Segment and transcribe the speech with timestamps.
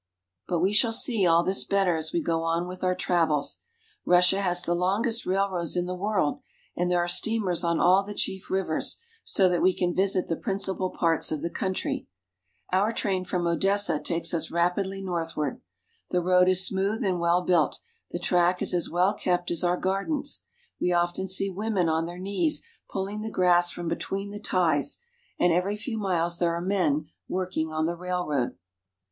[0.47, 3.59] But we shall see all this better as we go on with our travels.
[4.03, 6.39] Russia has the longest railroads in the world,
[6.75, 10.35] and there are steamers on all the chief rivers, so that we can visit the
[10.35, 12.07] principal parts of the country.
[12.73, 15.61] Our train from Odessa takes us rapidly northward.
[16.09, 17.79] The road is smooth and well built;
[18.09, 20.41] the track is as well kept as our gardens.
[20.79, 24.97] We often see women on their knees pulling the grass from between the ties,
[25.39, 28.57] and every few miles there are men working on the railroad.